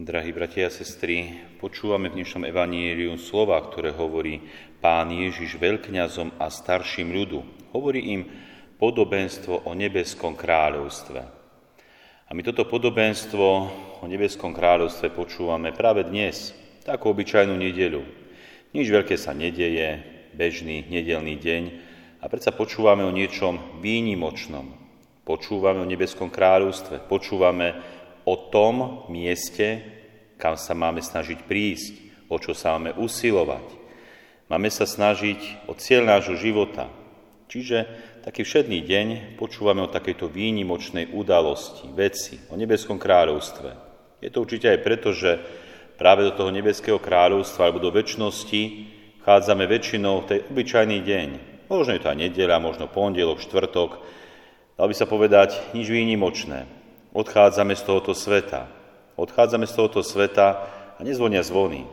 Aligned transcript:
Drahí 0.00 0.32
bratia 0.32 0.64
a 0.64 0.72
sestry, 0.72 1.44
počúvame 1.60 2.08
v 2.08 2.24
dnešnom 2.24 2.48
evaníliu 2.48 3.20
slova, 3.20 3.60
ktoré 3.60 3.92
hovorí 3.92 4.40
Pán 4.80 5.12
Ježiš 5.12 5.60
veľkňazom 5.60 6.40
a 6.40 6.48
starším 6.48 7.12
ľudu. 7.12 7.44
Hovorí 7.76 8.16
im 8.16 8.24
podobenstvo 8.80 9.68
o 9.68 9.76
nebeskom 9.76 10.40
kráľovstve. 10.40 11.20
A 12.24 12.30
my 12.32 12.40
toto 12.40 12.64
podobenstvo 12.64 13.44
o 14.00 14.04
nebeskom 14.08 14.56
kráľovstve 14.56 15.12
počúvame 15.12 15.76
práve 15.76 16.08
dnes, 16.08 16.56
takú 16.80 17.12
obyčajnú 17.12 17.52
nedeľu. 17.60 18.00
Nič 18.72 18.88
veľké 18.88 19.20
sa 19.20 19.36
nedeje, 19.36 20.00
bežný 20.32 20.88
nedelný 20.88 21.36
deň, 21.36 21.62
a 22.20 22.28
predsa 22.32 22.56
počúvame 22.56 23.04
o 23.04 23.12
niečom 23.12 23.84
výnimočnom. 23.84 24.80
Počúvame 25.28 25.84
o 25.84 25.90
nebeskom 25.92 26.32
kráľovstve, 26.32 27.04
počúvame 27.04 27.99
o 28.30 28.38
tom 28.38 29.02
mieste, 29.10 29.82
kam 30.38 30.54
sa 30.54 30.70
máme 30.78 31.02
snažiť 31.02 31.42
prísť, 31.42 31.94
o 32.30 32.38
čo 32.38 32.54
sa 32.54 32.78
máme 32.78 32.94
usilovať. 32.94 33.66
Máme 34.46 34.70
sa 34.70 34.86
snažiť 34.86 35.66
o 35.66 35.74
cieľ 35.74 36.06
nášho 36.06 36.38
života. 36.38 36.86
Čiže 37.50 37.86
taký 38.22 38.46
všedný 38.46 38.86
deň 38.86 39.06
počúvame 39.34 39.82
o 39.82 39.90
takejto 39.90 40.30
výnimočnej 40.30 41.10
udalosti, 41.10 41.90
veci, 41.90 42.38
o 42.50 42.54
nebeskom 42.54 42.98
kráľovstve. 43.02 43.90
Je 44.22 44.30
to 44.30 44.46
určite 44.46 44.70
aj 44.70 44.78
preto, 44.86 45.10
že 45.10 45.42
práve 45.98 46.22
do 46.22 46.30
toho 46.30 46.54
nebeského 46.54 47.02
kráľovstva 47.02 47.66
alebo 47.66 47.82
do 47.82 47.90
väčšnosti 47.90 48.62
chádzame 49.26 49.66
väčšinou 49.66 50.22
v 50.22 50.28
tej 50.30 50.38
obyčajný 50.54 50.98
deň. 51.02 51.28
Možno 51.66 51.94
je 51.94 52.02
to 52.02 52.10
aj 52.10 52.18
nedeľa, 52.18 52.62
možno 52.62 52.86
pondelok, 52.86 53.42
štvrtok. 53.42 53.90
Dal 54.78 54.86
by 54.86 54.94
sa 54.94 55.06
povedať 55.10 55.74
nič 55.74 55.90
výnimočné 55.90 56.79
odchádzame 57.12 57.76
z 57.76 57.82
tohoto 57.82 58.14
sveta. 58.14 58.70
Odchádzame 59.16 59.66
z 59.66 59.72
tohoto 59.76 60.00
sveta 60.00 60.46
a 60.96 61.00
nezvonia 61.04 61.44
zvony. 61.44 61.84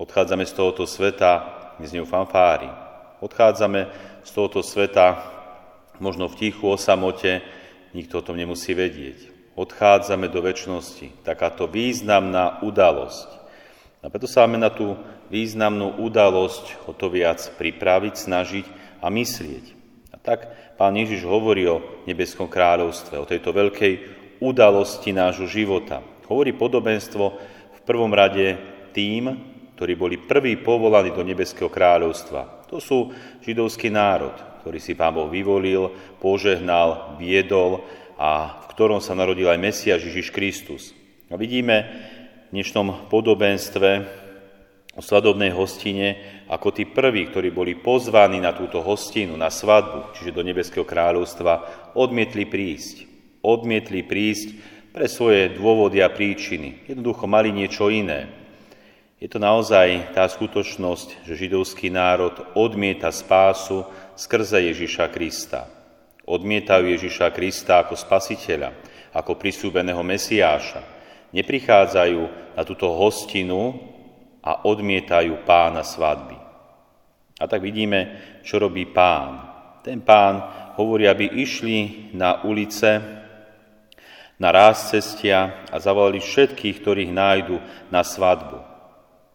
Odchádzame 0.00 0.48
z 0.48 0.52
tohoto 0.56 0.88
sveta, 0.88 1.44
neznejú 1.76 2.08
fanfári. 2.08 2.72
Odchádzame 3.20 3.92
z 4.24 4.30
tohoto 4.32 4.64
sveta 4.64 5.20
možno 6.00 6.32
v 6.32 6.38
tichu 6.48 6.64
o 6.64 6.80
samote, 6.80 7.44
nikto 7.92 8.18
o 8.18 8.24
tom 8.24 8.40
nemusí 8.40 8.72
vedieť. 8.72 9.28
Odchádzame 9.60 10.32
do 10.32 10.40
väčšnosti. 10.40 11.20
Takáto 11.20 11.68
významná 11.68 12.64
udalosť. 12.64 13.28
A 14.00 14.08
preto 14.08 14.24
sa 14.24 14.48
máme 14.48 14.56
na 14.56 14.72
tú 14.72 14.96
významnú 15.28 16.00
udalosť 16.00 16.88
o 16.88 16.96
to 16.96 17.12
viac 17.12 17.44
pripraviť, 17.60 18.14
snažiť 18.16 18.66
a 19.04 19.12
myslieť. 19.12 19.64
A 20.12 20.16
tak 20.16 20.48
pán 20.80 20.96
Ježiš 20.96 21.28
hovorí 21.28 21.68
o 21.68 21.84
nebeskom 22.08 22.48
kráľovstve, 22.48 23.20
o 23.20 23.28
tejto 23.28 23.52
veľkej 23.52 24.19
udalosti 24.40 25.12
nášho 25.12 25.44
života. 25.46 26.00
Hovorí 26.26 26.56
podobenstvo 26.56 27.24
v 27.76 27.80
prvom 27.84 28.10
rade 28.10 28.56
tým, 28.96 29.36
ktorí 29.76 29.92
boli 29.96 30.16
prví 30.20 30.60
povolaní 30.60 31.12
do 31.12 31.24
nebeského 31.24 31.72
kráľovstva. 31.72 32.68
To 32.68 32.80
sú 32.80 33.12
židovský 33.44 33.88
národ, 33.88 34.36
ktorý 34.60 34.78
si 34.80 34.92
pán 34.92 35.16
Boh 35.16 35.28
vyvolil, 35.28 35.92
požehnal, 36.20 37.16
viedol 37.16 37.84
a 38.20 38.60
v 38.60 38.66
ktorom 38.76 39.00
sa 39.00 39.16
narodil 39.16 39.48
aj 39.48 39.60
Mesiaš 39.60 40.04
Ježiš 40.08 40.28
Kristus. 40.32 40.92
A 41.32 41.40
vidíme 41.40 41.88
v 42.52 42.60
dnešnom 42.60 43.08
podobenstve 43.08 43.90
o 44.94 45.02
svadobnej 45.02 45.54
hostine, 45.54 46.18
ako 46.50 46.74
tí 46.74 46.84
prví, 46.84 47.30
ktorí 47.30 47.48
boli 47.54 47.78
pozvaní 47.78 48.42
na 48.42 48.52
túto 48.52 48.84
hostinu, 48.84 49.38
na 49.38 49.48
svadbu, 49.48 50.12
čiže 50.18 50.34
do 50.34 50.44
Nebeského 50.44 50.84
kráľovstva, 50.84 51.52
odmietli 51.96 52.44
prísť 52.44 53.09
odmietli 53.40 54.04
prísť 54.04 54.48
pre 54.90 55.06
svoje 55.06 55.54
dôvody 55.54 56.02
a 56.02 56.10
príčiny. 56.10 56.86
Jednoducho 56.90 57.30
mali 57.30 57.54
niečo 57.54 57.88
iné. 57.88 58.26
Je 59.20 59.28
to 59.28 59.36
naozaj 59.36 60.16
tá 60.16 60.24
skutočnosť, 60.24 61.28
že 61.28 61.36
židovský 61.36 61.92
národ 61.92 62.32
odmieta 62.56 63.12
spásu 63.12 63.84
skrze 64.16 64.72
Ježiša 64.72 65.12
Krista. 65.12 65.68
Odmietajú 66.24 66.88
Ježiša 66.88 67.28
Krista 67.36 67.84
ako 67.84 68.00
spasiteľa, 68.00 68.72
ako 69.12 69.36
prisúbeného 69.36 70.00
Mesiáša. 70.00 70.80
Neprichádzajú 71.36 72.22
na 72.56 72.62
túto 72.64 72.88
hostinu 72.96 73.76
a 74.40 74.64
odmietajú 74.64 75.44
pána 75.44 75.84
svadby. 75.84 76.40
A 77.40 77.44
tak 77.44 77.60
vidíme, 77.60 78.16
čo 78.40 78.56
robí 78.56 78.88
pán. 78.88 79.36
Ten 79.84 80.00
pán 80.00 80.40
hovorí, 80.80 81.04
aby 81.08 81.28
išli 81.28 82.12
na 82.16 82.40
ulice 82.44 83.19
na 84.40 84.48
ráz 84.48 84.88
cestia 84.88 85.68
a 85.68 85.76
zavolali 85.76 86.16
všetkých, 86.16 86.80
ktorých 86.80 87.12
nájdu 87.12 87.60
na 87.92 88.00
svadbu. 88.00 88.56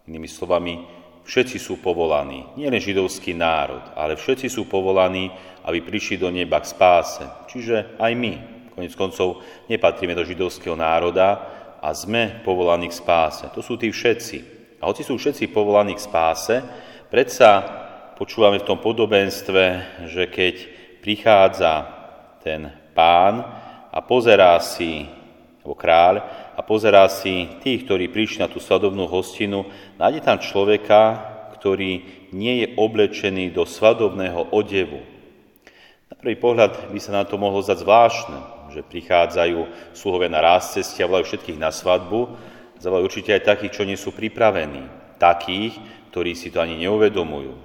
Inými 0.09 0.25
slovami, 0.25 0.81
všetci 1.29 1.61
sú 1.61 1.77
povolaní, 1.77 2.49
nielen 2.57 2.81
židovský 2.81 3.38
národ, 3.38 3.85
ale 3.93 4.17
všetci 4.17 4.49
sú 4.49 4.66
povolaní, 4.66 5.29
aby 5.61 5.85
prišli 5.85 6.17
do 6.17 6.33
neba 6.33 6.57
k 6.57 6.73
spáse. 6.73 7.21
Čiže 7.45 8.01
aj 8.01 8.11
my, 8.17 8.33
konec 8.73 8.97
koncov, 8.97 9.45
nepatríme 9.69 10.17
do 10.17 10.25
židovského 10.25 10.73
národa 10.73 11.41
a 11.81 11.93
sme 11.93 12.41
povolaní 12.41 12.89
k 12.89 12.97
spáse. 12.97 13.45
To 13.53 13.61
sú 13.61 13.77
tí 13.77 13.93
všetci. 13.93 14.37
A 14.81 14.89
hoci 14.89 15.05
sú 15.05 15.22
všetci 15.22 15.53
povolaní 15.53 15.93
k 15.93 16.05
spáse, 16.05 16.55
predsa 17.13 17.61
počúvame 18.17 18.57
v 18.61 18.67
tom 18.67 18.81
podobenstve, 18.81 19.63
že 20.09 20.29
keď 20.33 20.55
prichádza 21.01 21.73
ten 22.41 22.69
pán, 22.93 23.64
a 23.95 24.00
pozerá 24.03 24.59
si, 24.59 25.07
alebo 25.63 25.79
kráľ, 25.79 26.16
a 26.51 26.59
pozerá 26.59 27.07
si 27.07 27.47
tých, 27.63 27.88
ktorí 27.88 28.11
prišli 28.11 28.44
na 28.44 28.51
tú 28.51 28.59
svadobnú 28.59 29.07
hostinu, 29.07 29.63
nájde 29.95 30.19
tam 30.19 30.38
človeka, 30.44 31.31
ktorý 31.56 32.03
nie 32.35 32.53
je 32.61 32.67
oblečený 32.75 33.55
do 33.55 33.63
svadobného 33.63 34.51
odevu. 34.51 35.00
Na 36.11 36.16
prvý 36.19 36.35
pohľad 36.35 36.91
by 36.91 37.00
sa 37.00 37.16
na 37.16 37.23
to 37.23 37.39
mohlo 37.39 37.63
zdať 37.63 37.81
zvláštne, 37.81 38.39
že 38.75 38.84
prichádzajú 38.84 39.95
sluhovia 39.95 40.28
na 40.28 40.44
ráz 40.44 40.75
ceste 40.75 41.00
a 41.00 41.07
volajú 41.07 41.31
všetkých 41.31 41.57
na 41.57 41.72
svadbu, 41.72 42.35
zavolajú 42.84 43.07
určite 43.07 43.31
aj 43.31 43.47
takých, 43.47 43.73
čo 43.79 43.88
nie 43.88 43.95
sú 43.95 44.11
pripravení, 44.11 44.84
takých, 45.16 45.79
ktorí 46.11 46.35
si 46.35 46.51
to 46.51 46.59
ani 46.59 46.75
neuvedomujú. 46.84 47.55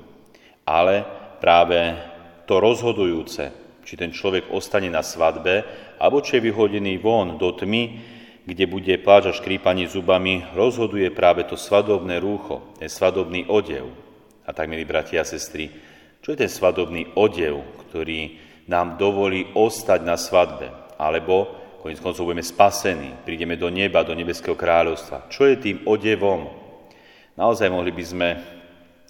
Ale 0.62 1.02
práve 1.42 1.98
to 2.46 2.62
rozhodujúce, 2.62 3.50
či 3.84 3.96
ten 3.96 4.12
človek 4.14 4.52
ostane 4.52 4.88
na 4.92 5.04
svadbe, 5.04 5.64
alebo 6.00 6.20
či 6.20 6.38
je 6.38 6.46
vyhodený 6.50 7.00
von 7.00 7.36
do 7.40 7.52
tmy, 7.52 7.82
kde 8.44 8.64
bude 8.66 8.94
pláč 9.04 9.30
a 9.30 9.36
škrípanie 9.36 9.86
zubami, 9.86 10.42
rozhoduje 10.56 11.12
práve 11.12 11.44
to 11.44 11.54
svadobné 11.54 12.18
rúcho, 12.18 12.74
ten 12.80 12.88
svadobný 12.88 13.46
odev. 13.46 13.86
A 14.48 14.50
tak, 14.50 14.66
milí 14.66 14.82
bratia 14.82 15.22
a 15.22 15.28
sestry, 15.28 15.70
čo 16.20 16.34
je 16.34 16.42
ten 16.44 16.50
svadobný 16.50 17.14
odev, 17.14 17.62
ktorý 17.86 18.36
nám 18.66 18.98
dovolí 18.98 19.54
ostať 19.54 20.00
na 20.02 20.18
svadbe? 20.18 20.68
Alebo, 20.98 21.48
koniec 21.80 22.02
koncov, 22.02 22.26
budeme 22.26 22.44
spasení, 22.44 23.14
prídeme 23.24 23.54
do 23.54 23.70
neba, 23.70 24.04
do 24.04 24.12
nebeského 24.12 24.58
kráľovstva. 24.58 25.30
Čo 25.32 25.46
je 25.48 25.56
tým 25.56 25.76
odevom? 25.86 26.50
Naozaj 27.38 27.72
mohli 27.72 27.94
by 27.94 28.04
sme 28.04 28.28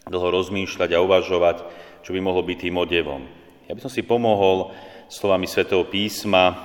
dlho 0.07 0.29
rozmýšľať 0.31 0.91
a 0.95 1.03
uvažovať, 1.03 1.57
čo 2.05 2.11
by 2.13 2.21
mohlo 2.23 2.45
byť 2.45 2.59
tým 2.61 2.77
odevom. 2.79 3.40
Ja 3.71 3.79
by 3.79 3.87
som 3.87 3.95
si 3.95 4.03
pomohol 4.03 4.75
slovami 5.07 5.47
svätého 5.47 5.87
písma 5.87 6.59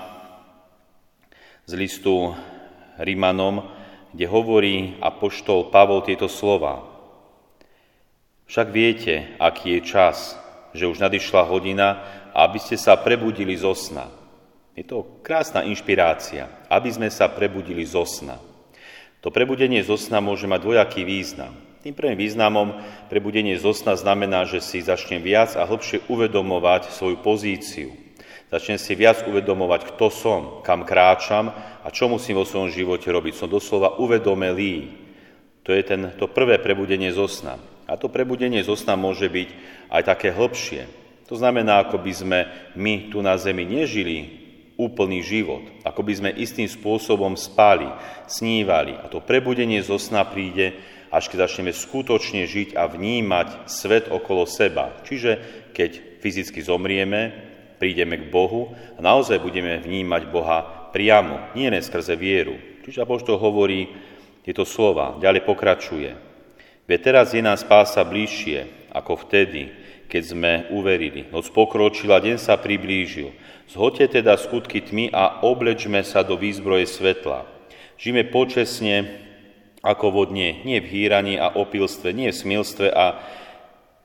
z 1.70 1.78
listu 1.78 2.34
Rímanom, 2.98 3.62
kde 4.10 4.26
hovorí 4.26 4.98
apoštol 4.98 5.70
Pavol 5.70 6.02
tieto 6.02 6.26
slova. 6.26 6.82
Však 8.50 8.68
viete, 8.74 9.38
aký 9.38 9.78
je 9.78 9.82
čas, 9.86 10.34
že 10.74 10.90
už 10.90 10.98
nadišla 10.98 11.46
hodina, 11.46 12.02
aby 12.34 12.58
ste 12.58 12.74
sa 12.74 12.98
prebudili 12.98 13.54
zo 13.54 13.78
sna. 13.78 14.10
Je 14.74 14.82
to 14.82 15.22
krásna 15.22 15.62
inšpirácia, 15.62 16.50
aby 16.74 16.90
sme 16.90 17.14
sa 17.14 17.30
prebudili 17.30 17.86
zo 17.86 18.02
sna. 18.02 18.42
To 19.22 19.30
prebudenie 19.30 19.86
zo 19.86 19.94
sna 19.94 20.26
môže 20.26 20.50
mať 20.50 20.58
dvojaký 20.58 21.06
význam. 21.06 21.54
Tým 21.86 21.94
prvým 21.94 22.18
významom 22.18 22.82
prebudenie 23.14 23.54
zo 23.62 23.70
sna 23.70 23.94
znamená, 23.94 24.50
že 24.50 24.58
si 24.58 24.82
začnem 24.82 25.22
viac 25.22 25.54
a 25.54 25.70
hlbšie 25.70 26.10
uvedomovať 26.10 26.90
svoju 26.90 27.22
pozíciu. 27.22 27.94
Začnem 28.50 28.82
si 28.82 28.98
viac 28.98 29.22
uvedomovať, 29.22 29.94
kto 29.94 30.10
som, 30.10 30.42
kam 30.66 30.82
kráčam 30.82 31.54
a 31.86 31.88
čo 31.94 32.10
musím 32.10 32.42
vo 32.42 32.50
svojom 32.50 32.74
živote 32.74 33.06
robiť. 33.14 33.38
Som 33.38 33.54
doslova 33.54 34.02
uvedomelý. 34.02 34.98
To 35.62 35.78
je 35.78 35.86
ten, 35.86 36.10
to 36.18 36.26
prvé 36.26 36.58
prebudenie 36.58 37.14
zo 37.14 37.30
sna. 37.30 37.62
A 37.86 38.02
to 38.02 38.10
prebudenie 38.10 38.66
zo 38.66 38.74
sna 38.74 38.98
môže 38.98 39.30
byť 39.30 39.50
aj 39.94 40.02
také 40.10 40.34
hĺbšie. 40.34 40.90
To 41.30 41.38
znamená, 41.38 41.86
ako 41.86 42.02
by 42.02 42.14
sme 42.18 42.40
my 42.74 43.14
tu 43.14 43.22
na 43.22 43.38
zemi 43.38 43.62
nežili 43.62 44.42
úplný 44.74 45.22
život, 45.22 45.62
ako 45.86 46.02
by 46.02 46.14
sme 46.18 46.30
istým 46.34 46.66
spôsobom 46.66 47.38
spali, 47.38 47.86
snívali. 48.26 48.98
A 48.98 49.06
to 49.06 49.22
prebudenie 49.22 49.86
zo 49.86 50.02
sna 50.02 50.26
príde 50.26 50.95
až 51.16 51.32
keď 51.32 51.48
začneme 51.48 51.72
skutočne 51.72 52.44
žiť 52.44 52.76
a 52.76 52.92
vnímať 52.92 53.72
svet 53.72 54.12
okolo 54.12 54.44
seba. 54.44 54.92
Čiže 55.08 55.40
keď 55.72 56.20
fyzicky 56.20 56.60
zomrieme, 56.60 57.32
prídeme 57.80 58.20
k 58.20 58.28
Bohu 58.28 58.76
a 58.96 59.00
naozaj 59.00 59.40
budeme 59.40 59.80
vnímať 59.80 60.22
Boha 60.28 60.92
priamo, 60.92 61.56
nie 61.56 61.72
len 61.72 61.80
skrze 61.80 62.20
vieru. 62.20 62.60
Čiže 62.84 63.08
Apoštol 63.08 63.40
hovorí, 63.40 63.88
tieto 64.46 64.62
slova. 64.62 65.18
Ďalej 65.18 65.42
pokračuje. 65.42 66.14
Veď 66.86 67.00
teraz 67.02 67.34
je 67.34 67.42
nás 67.42 67.66
spása 67.66 68.06
bližšie 68.06 68.94
ako 68.94 69.26
vtedy, 69.26 69.74
keď 70.06 70.22
sme 70.22 70.52
uverili. 70.70 71.26
Noc 71.34 71.50
pokročila, 71.50 72.22
deň 72.22 72.38
sa 72.38 72.54
priblížil. 72.62 73.34
Zhoďte 73.66 74.22
teda 74.22 74.38
skutky 74.38 74.86
tmy 74.86 75.10
a 75.10 75.42
oblečme 75.42 76.06
sa 76.06 76.22
do 76.22 76.38
výzbroje 76.38 76.86
svetla. 76.86 77.50
Žijeme 77.98 78.30
počesne 78.30 79.25
ako 79.86 80.10
vodne, 80.10 80.66
nie 80.66 80.82
v 80.82 80.90
hýraní 80.90 81.38
a 81.38 81.54
opilstve, 81.54 82.10
nie 82.10 82.34
v 82.34 82.40
smilstve 82.42 82.90
a 82.90 83.22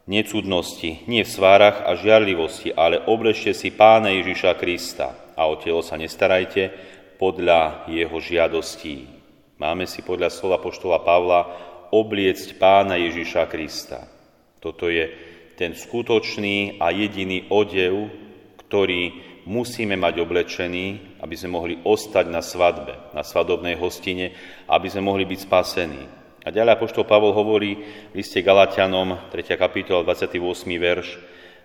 necudnosti, 0.04 1.08
nie 1.08 1.24
v 1.24 1.32
svárach 1.32 1.80
a 1.88 1.96
žiarlivosti, 1.96 2.76
ale 2.76 3.00
oblečte 3.00 3.56
si 3.56 3.72
Pána 3.72 4.12
Ježiša 4.12 4.60
Krista 4.60 5.32
a 5.32 5.48
o 5.48 5.56
telo 5.56 5.80
sa 5.80 5.96
nestarajte 5.96 6.68
podľa 7.16 7.88
jeho 7.88 8.20
žiadostí. 8.20 9.08
Máme 9.56 9.88
si 9.88 10.04
podľa 10.04 10.28
slova 10.28 10.60
poštola 10.60 11.00
Pavla 11.00 11.40
obliecť 11.96 12.60
Pána 12.60 13.00
Ježiša 13.00 13.48
Krista. 13.48 14.04
Toto 14.60 14.92
je 14.92 15.08
ten 15.56 15.72
skutočný 15.72 16.76
a 16.76 16.92
jediný 16.92 17.48
odev, 17.48 18.12
ktorý 18.68 19.29
musíme 19.48 19.96
mať 19.96 20.20
oblečený, 20.20 21.18
aby 21.22 21.34
sme 21.36 21.56
mohli 21.56 21.74
ostať 21.84 22.26
na 22.28 22.40
svadbe, 22.44 23.14
na 23.14 23.24
svadobnej 23.24 23.76
hostine, 23.78 24.32
aby 24.68 24.88
sme 24.88 25.06
mohli 25.06 25.24
byť 25.24 25.40
spasení. 25.44 26.02
A 26.40 26.48
ďalej 26.48 26.76
Apoštol 26.76 27.04
Pavol 27.04 27.36
hovorí 27.36 27.76
v 28.12 28.14
liste 28.16 28.40
Galatianom, 28.40 29.28
3. 29.28 29.60
kapitola, 29.60 30.04
28. 30.04 30.40
verš, 30.80 31.08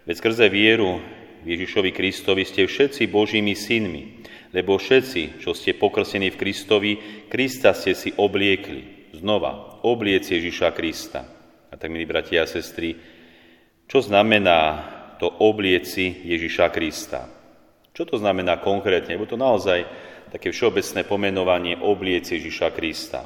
Veď 0.05 0.21
skrze 0.21 0.45
vieru 0.53 1.01
Ježišovi 1.49 1.89
Kristovi 1.89 2.45
ste 2.45 2.69
všetci 2.69 3.09
Božími 3.09 3.57
synmi, 3.57 4.21
lebo 4.53 4.77
všetci, 4.77 5.41
čo 5.41 5.57
ste 5.57 5.73
pokrstení 5.73 6.29
v 6.29 6.37
Kristovi, 6.37 6.91
Krista 7.25 7.73
ste 7.73 7.97
si 7.97 8.13
obliekli. 8.13 9.09
Znova, 9.17 9.81
obliec 9.81 10.29
Ježiša 10.29 10.77
Krista. 10.77 11.25
A 11.69 11.73
tak, 11.73 11.89
milí 11.89 12.05
bratia 12.05 12.45
a 12.45 12.49
sestry, 12.49 12.93
čo 13.89 13.97
znamená 14.05 14.61
to 15.17 15.25
oblieci 15.41 16.21
Ježiša 16.21 16.69
Krista? 16.69 17.34
Čo 17.95 18.03
to 18.03 18.19
znamená 18.19 18.59
konkrétne? 18.59 19.15
Lebo 19.15 19.23
to 19.23 19.39
naozaj 19.39 19.87
také 20.27 20.51
všeobecné 20.51 21.07
pomenovanie 21.07 21.79
obliec 21.79 22.27
Ježiša 22.27 22.75
Krista. 22.75 23.23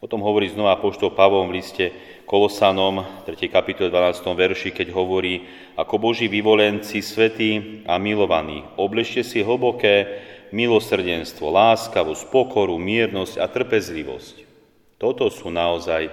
O 0.00 0.08
tom 0.08 0.24
hovorí 0.24 0.48
znova 0.48 0.80
poštol 0.80 1.12
Pavlom 1.12 1.52
v 1.52 1.60
liste 1.60 1.92
Kolosanom, 2.24 3.04
3. 3.28 3.36
kapitole 3.52 3.92
12. 3.92 4.24
verši, 4.24 4.72
keď 4.72 4.96
hovorí, 4.96 5.44
ako 5.76 6.00
Boží 6.00 6.32
vyvolenci, 6.32 7.04
svetí 7.04 7.84
a 7.84 8.00
milovaní, 8.00 8.64
obležte 8.80 9.20
si 9.20 9.44
hlboké 9.44 10.08
milosrdenstvo, 10.48 11.52
láskavosť, 11.52 12.32
pokoru, 12.32 12.80
miernosť 12.80 13.36
a 13.36 13.44
trpezlivosť. 13.52 14.48
Toto 14.96 15.28
sú 15.28 15.52
naozaj 15.52 16.08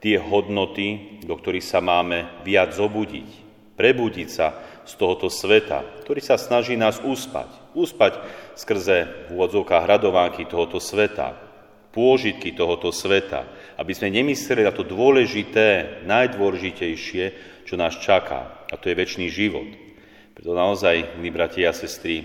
tie 0.00 0.16
hodnoty, 0.16 1.20
do 1.28 1.36
ktorých 1.36 1.68
sa 1.68 1.84
máme 1.84 2.40
viac 2.40 2.72
zobudiť, 2.72 3.28
prebudiť 3.76 4.28
sa 4.32 4.77
z 4.88 4.92
tohoto 4.96 5.28
sveta, 5.28 5.84
ktorý 6.00 6.24
sa 6.24 6.40
snaží 6.40 6.72
nás 6.80 6.96
uspať. 7.04 7.76
Uspať 7.76 8.16
skrze 8.56 9.28
v 9.28 9.36
úvodzovkách 9.36 9.84
radovánky 9.84 10.48
tohoto 10.48 10.80
sveta, 10.80 11.36
pôžitky 11.92 12.56
tohoto 12.56 12.88
sveta, 12.88 13.44
aby 13.76 13.92
sme 13.92 14.08
nemysleli 14.08 14.64
na 14.64 14.72
to 14.72 14.88
dôležité, 14.88 16.00
najdôležitejšie, 16.08 17.24
čo 17.68 17.74
nás 17.76 18.00
čaká, 18.00 18.64
a 18.72 18.74
to 18.80 18.88
je 18.88 18.96
väčší 18.96 19.28
život. 19.28 19.68
Preto 20.32 20.56
naozaj, 20.56 21.20
milí 21.20 21.28
bratia 21.28 21.68
a 21.68 21.76
sestry, 21.76 22.24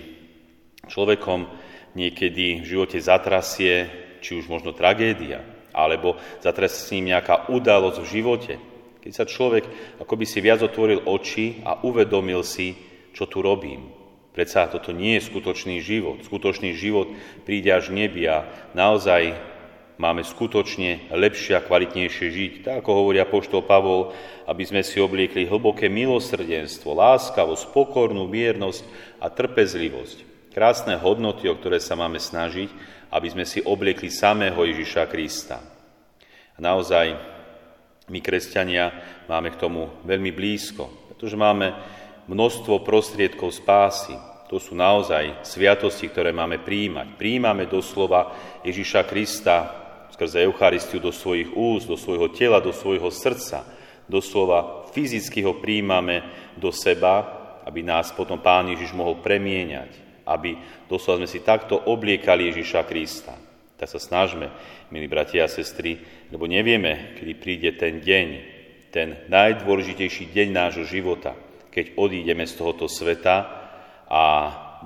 človekom 0.88 1.44
niekedy 1.92 2.64
v 2.64 2.66
živote 2.66 2.96
zatrasie, 2.96 3.92
či 4.24 4.40
už 4.40 4.48
možno 4.48 4.72
tragédia, 4.72 5.44
alebo 5.74 6.16
zatrasí 6.40 6.78
s 6.80 6.92
ním 6.96 7.12
nejaká 7.12 7.52
udalosť 7.52 7.98
v 8.00 8.10
živote. 8.10 8.54
Keď 9.04 9.12
sa 9.12 9.28
človek 9.28 9.68
akoby 10.00 10.24
si 10.24 10.40
viac 10.40 10.64
otvoril 10.64 11.04
oči 11.04 11.60
a 11.60 11.76
uvedomil 11.84 12.40
si, 12.40 12.72
čo 13.12 13.28
tu 13.28 13.44
robím. 13.44 13.92
Predsa 14.32 14.66
toto 14.72 14.96
nie 14.96 15.20
je 15.20 15.28
skutočný 15.28 15.84
život. 15.84 16.24
Skutočný 16.24 16.72
život 16.72 17.12
príde 17.44 17.68
až 17.68 17.92
nebi 17.92 18.24
a 18.24 18.48
naozaj 18.72 19.36
máme 20.00 20.26
skutočne 20.26 21.12
lepšie 21.12 21.54
a 21.54 21.62
kvalitnejšie 21.62 22.26
žiť. 22.32 22.52
Tak 22.64 22.82
ako 22.82 22.90
hovorí 23.04 23.20
apoštol 23.20 23.62
Pavol, 23.62 24.16
aby 24.48 24.64
sme 24.64 24.80
si 24.82 24.98
obliekli 24.98 25.46
hlboké 25.46 25.86
milosrdenstvo, 25.92 26.96
láskavosť, 26.96 27.70
pokornú 27.70 28.26
miernosť 28.26 28.82
a 29.20 29.28
trpezlivosť. 29.30 30.50
Krásne 30.50 30.96
hodnoty, 30.98 31.46
o 31.46 31.54
ktoré 31.54 31.78
sa 31.78 31.94
máme 31.94 32.18
snažiť, 32.18 32.72
aby 33.12 33.28
sme 33.30 33.44
si 33.46 33.62
obliekli 33.62 34.10
samého 34.10 34.58
Ježiša 34.64 35.06
Krista. 35.06 35.62
A 36.54 36.58
naozaj 36.58 37.33
my, 38.08 38.18
kresťania, 38.20 38.92
máme 39.28 39.52
k 39.54 39.60
tomu 39.60 39.88
veľmi 40.04 40.30
blízko, 40.34 40.88
pretože 41.12 41.36
máme 41.38 41.72
množstvo 42.28 42.84
prostriedkov 42.84 43.52
spásy. 43.52 44.14
To 44.52 44.60
sú 44.60 44.76
naozaj 44.76 45.40
sviatosti, 45.42 46.12
ktoré 46.12 46.30
máme 46.30 46.60
príjmať. 46.60 47.16
Príjmame 47.16 47.64
doslova 47.64 48.32
Ježiša 48.62 49.08
Krista 49.08 49.56
skrze 50.12 50.46
Eucharistiu 50.46 51.02
do 51.02 51.10
svojich 51.10 51.50
úst, 51.58 51.90
do 51.90 51.98
svojho 51.98 52.30
tela, 52.30 52.62
do 52.62 52.70
svojho 52.70 53.10
srdca. 53.10 53.66
Doslova 54.06 54.86
fyzicky 54.94 55.42
ho 55.42 55.58
príjmame 55.58 56.22
do 56.54 56.70
seba, 56.70 57.42
aby 57.64 57.82
nás 57.82 58.12
potom 58.14 58.38
Pán 58.38 58.70
Ježiš 58.70 58.94
mohol 58.94 59.18
premieňať 59.18 60.04
aby 60.24 60.56
doslova 60.88 61.24
sme 61.24 61.28
si 61.28 61.44
takto 61.44 61.76
obliekali 61.76 62.48
Ježiša 62.48 62.80
Krista. 62.88 63.36
Tak 63.84 64.00
sa 64.00 64.16
snažme, 64.16 64.48
milí 64.88 65.04
bratia 65.12 65.44
a 65.44 65.52
sestry, 65.52 66.00
lebo 66.32 66.48
nevieme, 66.48 67.20
kedy 67.20 67.32
príde 67.36 67.76
ten 67.76 68.00
deň, 68.00 68.28
ten 68.88 69.28
najdôležitejší 69.28 70.32
deň 70.32 70.48
nášho 70.56 70.88
života, 70.88 71.36
keď 71.68 71.92
odídeme 71.92 72.48
z 72.48 72.56
tohoto 72.56 72.88
sveta 72.88 73.44
a 74.08 74.24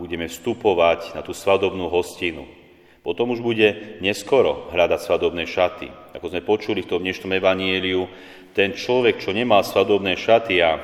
budeme 0.02 0.26
vstupovať 0.26 1.14
na 1.14 1.22
tú 1.22 1.30
svadobnú 1.30 1.86
hostinu. 1.86 2.50
Potom 3.06 3.30
už 3.30 3.38
bude 3.38 4.02
neskoro 4.02 4.66
hľadať 4.74 4.98
svadobné 4.98 5.46
šaty. 5.46 6.18
Ako 6.18 6.34
sme 6.34 6.42
počuli 6.42 6.82
v 6.82 6.90
tom 6.90 6.98
dnešnom 6.98 7.30
evanieliu, 7.38 8.10
ten 8.50 8.74
človek, 8.74 9.22
čo 9.22 9.30
nemal 9.30 9.62
svadobné 9.62 10.18
šaty 10.18 10.58
a 10.58 10.74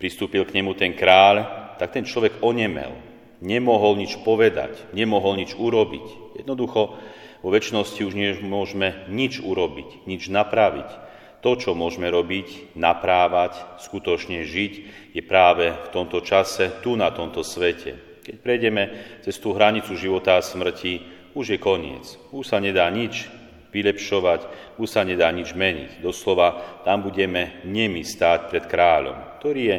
pristúpil 0.00 0.48
k 0.48 0.56
nemu 0.56 0.72
ten 0.80 0.96
kráľ, 0.96 1.44
tak 1.76 1.92
ten 1.92 2.08
človek 2.08 2.40
onemel 2.40 3.10
nemohol 3.40 3.96
nič 3.96 4.20
povedať, 4.20 4.92
nemohol 4.92 5.40
nič 5.40 5.56
urobiť. 5.56 6.29
Jednoducho 6.40 6.96
vo 7.44 7.48
väčšnosti 7.52 8.00
už 8.00 8.16
nemôžeme 8.16 9.08
nič 9.12 9.44
urobiť, 9.44 10.08
nič 10.08 10.32
napraviť. 10.32 10.88
To, 11.40 11.56
čo 11.56 11.72
môžeme 11.72 12.08
robiť, 12.12 12.76
naprávať, 12.76 13.80
skutočne 13.80 14.44
žiť, 14.44 14.72
je 15.16 15.22
práve 15.24 15.72
v 15.72 15.88
tomto 15.88 16.20
čase, 16.20 16.80
tu 16.84 17.00
na 17.00 17.08
tomto 17.12 17.40
svete. 17.40 18.20
Keď 18.20 18.36
prejdeme 18.44 18.82
cez 19.24 19.40
tú 19.40 19.56
hranicu 19.56 19.96
života 19.96 20.36
a 20.36 20.44
smrti, 20.44 21.00
už 21.32 21.56
je 21.56 21.58
koniec. 21.60 22.20
Už 22.28 22.44
sa 22.44 22.60
nedá 22.60 22.84
nič 22.92 23.28
vylepšovať, 23.72 24.40
už 24.76 24.88
sa 24.88 25.00
nedá 25.06 25.32
nič 25.32 25.56
meniť. 25.56 26.04
Doslova 26.04 26.82
tam 26.84 27.00
budeme 27.06 27.64
nemi 27.64 28.04
stáť 28.04 28.52
pred 28.52 28.64
kráľom, 28.68 29.40
ktorý 29.40 29.62
je 29.64 29.78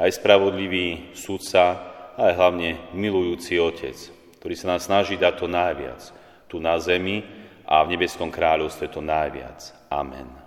aj 0.00 0.10
spravodlivý 0.16 1.12
sudca, 1.12 1.92
ale 2.16 2.32
hlavne 2.32 2.94
milujúci 2.96 3.60
Otec, 3.60 4.21
ktorý 4.42 4.58
sa 4.58 4.74
nám 4.74 4.82
snaží 4.82 5.14
dať 5.14 5.38
to 5.38 5.46
najviac, 5.46 6.02
tu 6.50 6.58
na 6.58 6.74
zemi 6.82 7.22
a 7.62 7.86
v 7.86 7.94
nebeskom 7.94 8.26
kráľovstve 8.26 8.90
to 8.90 8.98
najviac. 8.98 9.70
Amen. 9.86 10.41